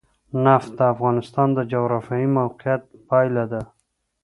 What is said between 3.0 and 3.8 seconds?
پایله ده.